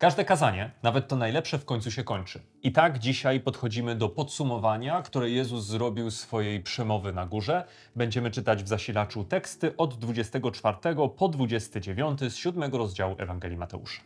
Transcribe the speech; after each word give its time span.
Każde 0.00 0.24
kazanie, 0.24 0.70
nawet 0.82 1.08
to 1.08 1.16
najlepsze, 1.16 1.58
w 1.58 1.64
końcu 1.64 1.90
się 1.90 2.04
kończy. 2.04 2.40
I 2.62 2.72
tak 2.72 2.98
dzisiaj 2.98 3.40
podchodzimy 3.40 3.94
do 3.94 4.08
podsumowania, 4.08 5.02
które 5.02 5.30
Jezus 5.30 5.66
zrobił 5.66 6.10
swojej 6.10 6.60
przemowy 6.60 7.12
na 7.12 7.26
górze. 7.26 7.64
Będziemy 7.96 8.30
czytać 8.30 8.64
w 8.64 8.68
zasilaczu 8.68 9.24
teksty 9.24 9.76
od 9.76 9.94
24 9.98 10.76
po 11.16 11.28
29 11.28 12.20
z 12.20 12.36
7 12.36 12.74
rozdziału 12.74 13.16
Ewangelii 13.18 13.56
Mateusza. 13.58 14.00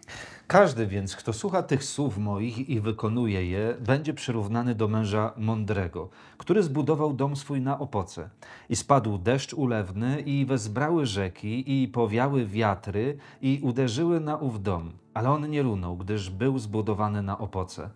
Każdy 0.46 0.86
więc, 0.86 1.16
kto 1.16 1.32
słucha 1.32 1.62
tych 1.62 1.84
słów 1.84 2.18
moich 2.18 2.68
i 2.68 2.80
wykonuje 2.80 3.46
je, 3.46 3.76
będzie 3.80 4.14
przyrównany 4.14 4.74
do 4.74 4.88
męża 4.88 5.32
mądrego, 5.36 6.08
który 6.38 6.62
zbudował 6.62 7.12
dom 7.12 7.36
swój 7.36 7.60
na 7.60 7.78
opoce. 7.78 8.28
I 8.68 8.76
spadł 8.76 9.18
deszcz 9.18 9.52
ulewny, 9.52 10.20
i 10.20 10.46
wezbrały 10.46 11.06
rzeki, 11.06 11.82
i 11.82 11.88
powiały 11.88 12.46
wiatry, 12.46 13.18
i 13.42 13.60
uderzyły 13.62 14.20
na 14.20 14.36
ów 14.36 14.62
dom. 14.62 15.03
Ale 15.14 15.30
on 15.30 15.50
nie 15.50 15.62
runął, 15.62 15.96
gdyż 15.96 16.30
był 16.30 16.58
zbudowany 16.58 17.22
na 17.22 17.38
opoce. 17.38 17.90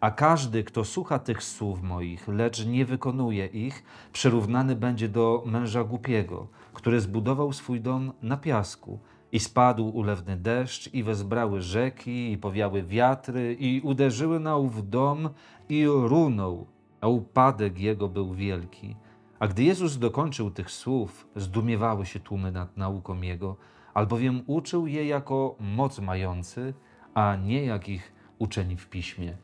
A 0.00 0.10
każdy, 0.10 0.64
kto 0.64 0.84
słucha 0.84 1.18
tych 1.18 1.42
słów 1.42 1.82
moich, 1.82 2.28
lecz 2.28 2.66
nie 2.66 2.84
wykonuje 2.84 3.46
ich, 3.46 3.84
przyrównany 4.12 4.76
będzie 4.76 5.08
do 5.08 5.42
męża 5.46 5.84
głupiego, 5.84 6.46
który 6.72 7.00
zbudował 7.00 7.52
swój 7.52 7.80
dom 7.80 8.12
na 8.22 8.36
piasku. 8.36 8.98
I 9.32 9.40
spadł 9.40 9.88
ulewny 9.88 10.36
deszcz, 10.36 10.94
i 10.94 11.02
wezbrały 11.02 11.60
rzeki, 11.60 12.32
i 12.32 12.38
powiały 12.38 12.82
wiatry, 12.82 13.56
i 13.60 13.80
uderzyły 13.80 14.40
na 14.40 14.56
ów 14.56 14.90
dom, 14.90 15.28
i 15.68 15.86
runął, 15.86 16.66
a 17.00 17.08
upadek 17.08 17.80
jego 17.80 18.08
był 18.08 18.34
wielki. 18.34 18.96
A 19.38 19.46
gdy 19.46 19.62
Jezus 19.62 19.98
dokończył 19.98 20.50
tych 20.50 20.70
słów, 20.70 21.26
zdumiewały 21.36 22.06
się 22.06 22.20
tłumy 22.20 22.52
nad 22.52 22.76
nauką 22.76 23.20
Jego, 23.22 23.56
albowiem 23.94 24.42
uczył 24.46 24.86
je 24.86 25.06
jako 25.06 25.56
moc 25.60 25.98
mający, 25.98 26.74
a 27.14 27.36
nie 27.36 27.64
jak 27.64 27.88
ich 27.88 28.12
uczeni 28.38 28.76
w 28.76 28.88
piśmie. 28.88 29.36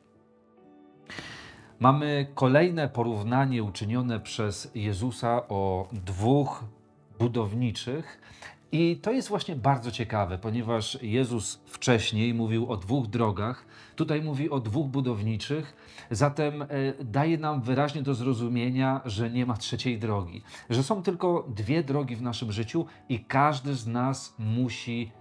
Mamy 1.81 2.27
kolejne 2.35 2.89
porównanie 2.89 3.63
uczynione 3.65 4.21
przez 4.21 4.71
Jezusa 4.75 5.49
o 5.49 5.89
dwóch 5.93 6.65
budowniczych. 7.19 8.21
I 8.73 8.97
to 8.97 9.13
jest 9.13 9.29
właśnie 9.29 9.57
bardzo 9.57 9.91
ciekawe, 9.91 10.39
ponieważ 10.39 10.99
Jezus 11.03 11.61
wcześniej 11.67 12.35
mówił 12.35 12.73
o 12.73 12.77
dwóch 12.77 13.07
drogach, 13.07 13.67
tutaj 13.97 14.23
mówi 14.23 14.51
o 14.51 14.61
dwóch 14.61 14.87
budowniczych, 14.87 15.77
zatem 16.11 16.63
e, 16.63 16.67
daje 17.05 17.39
nam 17.39 17.63
wyraźnie 17.63 18.03
do 18.03 18.15
zrozumienia, 18.15 19.01
że 19.05 19.31
nie 19.31 19.47
ma 19.47 19.57
trzeciej 19.57 19.99
drogi, 19.99 20.43
że 20.71 20.83
są 20.83 21.03
tylko 21.03 21.47
dwie 21.49 21.83
drogi 21.85 22.17
w 22.17 22.23
naszym 22.23 22.53
życiu 22.53 22.87
i 23.09 23.25
każdy 23.25 23.75
z 23.75 23.87
nas 23.87 24.35
musi 24.39 25.13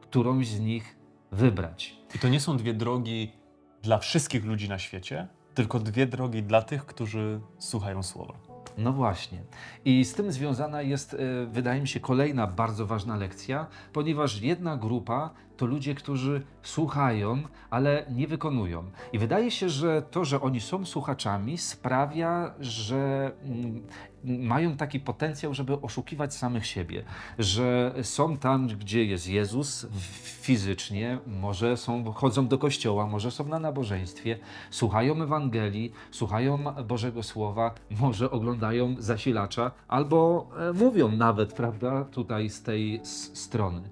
którąś 0.00 0.48
z 0.48 0.60
nich 0.60 0.96
wybrać. 1.32 1.96
I 2.14 2.18
to 2.18 2.28
nie 2.28 2.40
są 2.40 2.56
dwie 2.56 2.74
drogi 2.74 3.32
dla 3.82 3.98
wszystkich 3.98 4.44
ludzi 4.44 4.68
na 4.68 4.78
świecie, 4.78 5.28
tylko 5.54 5.78
dwie 5.78 6.06
drogi 6.06 6.42
dla 6.42 6.62
tych, 6.62 6.86
którzy 6.86 7.40
słuchają 7.58 8.02
słowa. 8.02 8.45
No 8.78 8.92
właśnie. 8.92 9.38
I 9.84 10.04
z 10.04 10.14
tym 10.14 10.32
związana 10.32 10.82
jest, 10.82 11.14
e, 11.14 11.46
wydaje 11.46 11.80
mi 11.80 11.88
się, 11.88 12.00
kolejna 12.00 12.46
bardzo 12.46 12.86
ważna 12.86 13.16
lekcja, 13.16 13.66
ponieważ 13.92 14.42
jedna 14.42 14.76
grupa 14.76 15.30
to 15.56 15.66
ludzie, 15.66 15.94
którzy 15.94 16.42
słuchają, 16.62 17.42
ale 17.70 18.06
nie 18.10 18.26
wykonują. 18.26 18.84
I 19.12 19.18
wydaje 19.18 19.50
się, 19.50 19.68
że 19.68 20.02
to, 20.10 20.24
że 20.24 20.40
oni 20.40 20.60
są 20.60 20.86
słuchaczami, 20.86 21.58
sprawia, 21.58 22.54
że 22.60 23.32
mm, 23.44 23.82
mają 24.24 24.76
taki 24.76 25.00
potencjał, 25.00 25.54
żeby 25.54 25.80
oszukiwać 25.80 26.34
samych 26.34 26.66
siebie, 26.66 27.04
że 27.38 27.94
są 28.02 28.36
tam, 28.36 28.66
gdzie 28.66 29.04
jest 29.04 29.28
Jezus 29.28 29.86
fizycznie, 30.22 31.18
może 31.26 31.76
są, 31.76 32.12
chodzą 32.12 32.48
do 32.48 32.58
kościoła, 32.58 33.06
może 33.06 33.30
są 33.30 33.48
na 33.48 33.58
nabożeństwie, 33.58 34.38
słuchają 34.70 35.22
Ewangelii, 35.22 35.92
słuchają 36.10 36.58
Bożego 36.88 37.22
Słowa, 37.22 37.74
może 37.90 38.30
oglądają 38.30 38.94
zasilacza, 38.98 39.70
albo 39.88 40.48
e, 40.58 40.72
mówią 40.72 41.08
nawet, 41.08 41.52
prawda, 41.52 42.04
tutaj 42.04 42.50
z 42.50 42.62
tej 42.62 43.00
strony. 43.34 43.82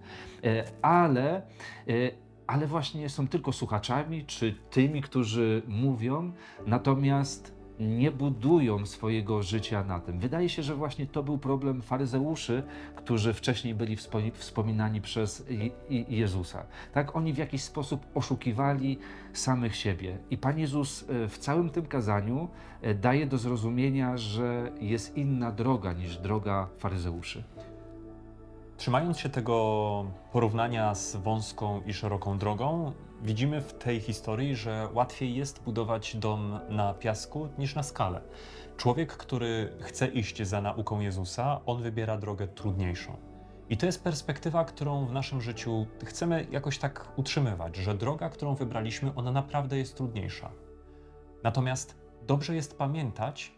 E, 0.45 0.65
ale, 0.83 1.43
e, 1.89 1.93
ale 2.47 2.67
właśnie 2.67 3.09
są 3.09 3.29
tylko 3.29 3.53
słuchaczami, 3.53 4.25
czy 4.25 4.55
tymi, 4.71 5.03
którzy 5.03 5.63
mówią, 5.69 6.33
natomiast 6.67 7.55
nie 7.81 8.11
budują 8.11 8.87
swojego 8.87 9.43
życia 9.43 9.85
na 9.85 10.01
tym. 10.01 10.19
Wydaje 10.19 10.49
się, 10.49 10.63
że 10.63 10.75
właśnie 10.75 11.07
to 11.07 11.23
był 11.23 11.39
problem 11.39 11.83
faryzeuszy, 11.83 12.63
którzy 12.97 13.33
wcześniej 13.33 13.75
byli 13.75 13.97
wspominani 14.33 15.01
przez 15.01 15.47
Jezusa. 16.09 16.67
Tak, 16.93 17.17
oni 17.17 17.33
w 17.33 17.39
jakiś 17.39 17.63
sposób 17.63 18.07
oszukiwali 18.15 18.99
samych 19.33 19.77
siebie. 19.77 20.19
I 20.31 20.39
Pan 20.39 20.59
Jezus 20.59 21.11
e, 21.11 21.29
w 21.29 21.39
całym 21.39 21.71
tym 21.71 21.87
kazaniu 21.87 22.49
daje 23.01 23.27
do 23.27 23.39
zrozumienia, 23.39 24.17
że 24.17 24.73
jest 24.81 25.17
inna 25.17 25.53
droga 25.53 25.93
niż 25.93 26.17
droga 26.17 26.69
faryzeuszy. 26.79 27.45
Trzymając 28.77 29.19
się 29.19 29.29
tego 29.29 30.05
porównania 30.33 30.95
z 30.95 31.17
wąską 31.17 31.83
i 31.87 31.93
szeroką 31.93 32.39
drogą, 32.39 32.93
widzimy 33.23 33.61
w 33.61 33.73
tej 33.73 34.01
historii, 34.01 34.57
że 34.57 34.89
łatwiej 34.93 35.35
jest 35.35 35.63
budować 35.63 36.17
dom 36.17 36.61
na 36.69 36.95
piasku 36.95 37.49
niż 37.59 37.75
na 37.75 37.83
skale. 37.83 38.21
Człowiek, 38.77 39.17
który 39.17 39.73
chce 39.81 40.07
iść 40.07 40.43
za 40.43 40.61
nauką 40.61 41.01
Jezusa, 41.01 41.61
on 41.67 41.83
wybiera 41.83 42.19
drogę 42.19 42.49
trudniejszą. 42.49 43.17
I 43.71 43.77
to 43.77 43.87
jest 43.87 44.05
perspektywa, 44.05 44.65
którą 44.65 45.07
w 45.07 45.13
naszym 45.13 45.41
życiu 45.41 45.87
chcemy 46.05 46.47
jakoś 46.51 46.79
tak 46.79 47.13
utrzymywać, 47.17 47.77
że 47.77 47.95
droga, 47.95 48.31
którą 48.31 48.55
wybraliśmy, 48.55 49.15
ona 49.15 49.33
naprawdę 49.33 49.79
jest 49.79 49.97
trudniejsza. 49.97 50.51
Natomiast 51.43 51.99
dobrze 52.23 52.55
jest 52.55 52.79
pamiętać, 52.79 53.53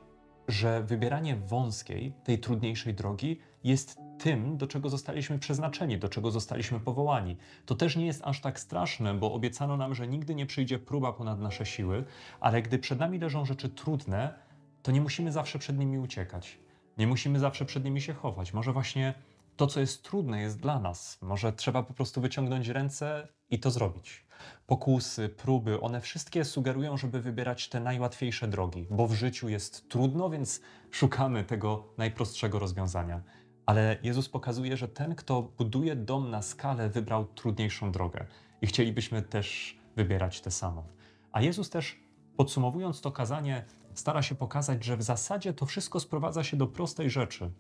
że 0.49 0.83
wybieranie 0.83 1.37
wąskiej, 1.37 2.13
tej 2.25 2.39
trudniejszej 2.39 2.95
drogi 2.95 3.41
jest 3.65 4.06
tym, 4.19 4.57
do 4.57 4.67
czego 4.67 4.89
zostaliśmy 4.89 5.39
przeznaczeni, 5.39 5.99
do 5.99 6.09
czego 6.09 6.31
zostaliśmy 6.31 6.81
powołani. 6.81 7.37
To 7.67 7.75
też 7.75 7.97
nie 7.97 8.07
jest 8.07 8.23
aż 8.25 8.41
tak 8.41 8.61
straszne, 8.61 9.15
bo 9.15 9.33
obiecano 9.33 9.77
nam, 9.77 9.95
że 9.95 10.09
nigdy 10.09 10.35
nie 10.35 10.47
przyjdzie 10.47 10.79
próba 10.79 11.13
ponad 11.13 11.41
nasze 11.41 11.67
siły, 11.67 12.05
ale 12.41 12.63
gdy 12.63 12.79
przed 12.79 12.99
nami 12.99 13.19
leżą 13.19 13.45
rzeczy 13.45 13.69
trudne, 13.69 14.35
to 14.83 14.93
nie 14.93 15.01
musimy 15.01 15.33
zawsze 15.33 15.59
przed 15.59 15.79
nimi 15.79 15.99
uciekać. 15.99 16.59
Nie 16.99 17.07
musimy 17.07 17.39
zawsze 17.39 17.65
przed 17.65 17.85
nimi 17.85 18.01
się 18.01 18.15
chować. 18.15 18.53
Może 18.53 18.73
właśnie 18.73 19.15
to, 19.57 19.67
co 19.67 19.81
jest 19.81 20.03
trudne, 20.03 20.41
jest 20.41 20.61
dla 20.61 20.81
nas. 20.81 21.19
Może 21.23 21.53
trzeba 21.53 21.83
po 21.83 21.95
prostu 21.95 22.21
wyciągnąć 22.21 22.69
ręce 22.69 23.29
i 23.51 23.61
to 23.61 23.71
zrobić. 23.71 24.27
Pokusy, 24.67 25.29
próby, 25.29 25.81
one 25.81 26.01
wszystkie 26.01 26.45
sugerują, 26.45 26.97
żeby 26.97 27.21
wybierać 27.21 27.69
te 27.69 27.81
najłatwiejsze 27.81 28.49
drogi, 28.49 28.87
bo 28.91 29.07
w 29.07 29.13
życiu 29.13 29.49
jest 29.49 29.89
trudno, 29.89 30.31
więc 30.31 30.61
szukamy 30.91 31.45
tego 31.45 31.85
najprostszego 31.99 32.59
rozwiązania. 32.59 33.23
Ale 33.67 33.99
Jezus 34.03 34.29
pokazuje, 34.29 34.77
że 34.77 34.89
ten, 34.89 35.15
kto 35.15 35.43
buduje 35.43 35.97
dom 35.97 36.31
na 36.31 36.43
skalę, 36.43 36.89
wybrał 36.89 37.25
trudniejszą 37.25 37.93
drogę. 37.93 38.27
I 38.63 38.67
chcielibyśmy 38.67 39.23
też 39.23 39.79
wybierać 39.97 40.41
tę 40.41 40.51
samą. 40.51 40.85
A 41.33 41.43
Jezus 41.43 41.71
też, 41.71 42.01
podsumowując 42.37 43.01
to 43.01 43.13
kazanie, 43.13 43.65
stara 43.95 44.23
się 44.23 44.35
pokazać, 44.35 44.85
że 44.85 44.97
w 44.97 45.03
zasadzie 45.03 45.53
to 45.53 45.67
wszystko 45.67 46.01
sprowadza 46.01 46.45
się 46.45 46.57
do 46.57 46.67
prostej 46.67 47.11
rzeczy, 47.11 47.51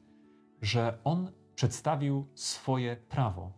że 0.62 0.98
On 1.04 1.32
przedstawił 1.54 2.26
swoje 2.34 2.96
prawo 2.96 3.52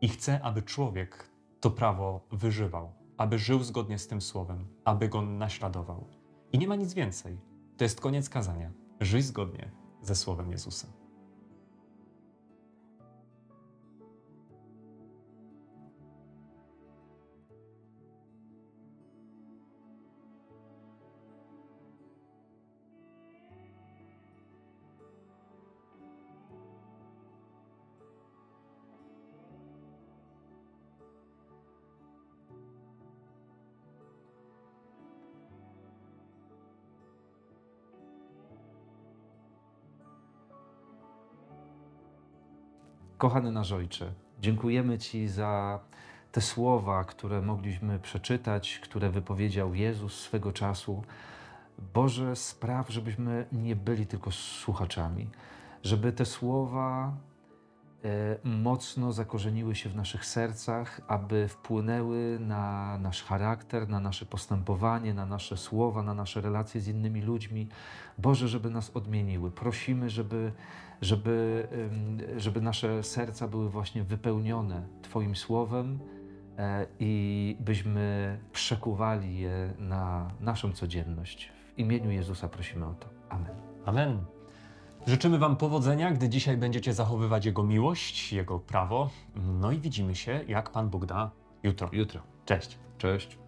i 0.00 0.08
chce, 0.08 0.42
aby 0.42 0.62
człowiek 0.62 1.30
to 1.60 1.70
prawo 1.70 2.26
wyżywał, 2.30 2.92
aby 3.16 3.38
żył 3.38 3.62
zgodnie 3.62 3.98
z 3.98 4.08
tym 4.08 4.20
słowem, 4.20 4.66
aby 4.84 5.08
go 5.08 5.22
naśladował. 5.22 6.06
I 6.52 6.58
nie 6.58 6.68
ma 6.68 6.76
nic 6.76 6.94
więcej. 6.94 7.38
To 7.76 7.84
jest 7.84 8.00
koniec 8.00 8.28
kazania. 8.28 8.70
Żyj 9.00 9.22
zgodnie 9.22 9.70
ze 10.02 10.14
słowem 10.14 10.50
Jezusa. 10.50 11.01
Kochany 43.22 43.52
nasz 43.52 43.72
Ojcze, 43.72 44.12
dziękujemy 44.40 44.98
Ci 44.98 45.28
za 45.28 45.80
te 46.32 46.40
słowa, 46.40 47.04
które 47.04 47.42
mogliśmy 47.42 47.98
przeczytać, 47.98 48.78
które 48.78 49.10
wypowiedział 49.10 49.74
Jezus 49.74 50.20
swego 50.20 50.52
czasu. 50.52 51.02
Boże, 51.94 52.36
spraw, 52.36 52.90
żebyśmy 52.90 53.46
nie 53.52 53.76
byli 53.76 54.06
tylko 54.06 54.30
słuchaczami, 54.30 55.28
żeby 55.82 56.12
te 56.12 56.24
słowa 56.24 57.12
mocno 58.44 59.12
zakorzeniły 59.12 59.74
się 59.74 59.88
w 59.88 59.96
naszych 59.96 60.26
sercach, 60.26 61.00
aby 61.08 61.48
wpłynęły 61.48 62.38
na 62.40 62.98
nasz 62.98 63.22
charakter, 63.22 63.88
na 63.88 64.00
nasze 64.00 64.26
postępowanie, 64.26 65.14
na 65.14 65.26
nasze 65.26 65.56
słowa, 65.56 66.02
na 66.02 66.14
nasze 66.14 66.40
relacje 66.40 66.80
z 66.80 66.88
innymi 66.88 67.22
ludźmi. 67.22 67.68
Boże, 68.18 68.48
żeby 68.48 68.70
nas 68.70 68.90
odmieniły. 68.96 69.50
Prosimy, 69.50 70.10
żeby, 70.10 70.52
żeby, 71.00 71.68
żeby 72.36 72.60
nasze 72.60 73.02
serca 73.02 73.48
były 73.48 73.70
właśnie 73.70 74.04
wypełnione 74.04 74.82
Twoim 75.02 75.36
słowem 75.36 75.98
e, 76.58 76.86
i 77.00 77.56
byśmy 77.60 78.38
przekuwali 78.52 79.38
je 79.38 79.74
na 79.78 80.30
naszą 80.40 80.72
codzienność. 80.72 81.52
W 81.76 81.78
imieniu 81.78 82.10
Jezusa 82.10 82.48
prosimy 82.48 82.86
o 82.86 82.94
to. 82.94 83.08
Amen. 83.28 83.54
Amen. 83.84 84.41
Życzymy 85.06 85.38
Wam 85.38 85.56
powodzenia, 85.56 86.10
gdy 86.10 86.28
dzisiaj 86.28 86.56
będziecie 86.56 86.94
zachowywać 86.94 87.46
Jego 87.46 87.62
miłość, 87.62 88.32
Jego 88.32 88.58
prawo. 88.58 89.10
No 89.36 89.72
i 89.72 89.78
widzimy 89.78 90.14
się, 90.14 90.40
jak 90.48 90.70
Pan 90.70 90.90
Bóg 90.90 91.06
da 91.06 91.30
jutro. 91.62 91.88
Jutro. 91.92 92.20
Cześć. 92.46 92.78
Cześć. 92.98 93.38